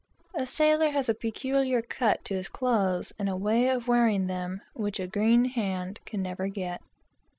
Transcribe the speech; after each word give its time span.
A 0.33 0.47
sailor 0.47 0.89
has 0.89 1.09
a 1.09 1.13
peculiar 1.13 1.83
cut 1.83 2.25
to 2.25 2.33
his 2.33 2.49
clothes, 2.49 3.13
and 3.19 3.29
a 3.29 3.35
way 3.37 3.67
of 3.69 3.87
wearing 3.87 4.25
them 4.25 4.63
which 4.73 4.99
a 4.99 5.05
green 5.05 5.45
hand 5.45 5.99
can 6.05 6.23
never 6.23 6.47
get. 6.47 6.81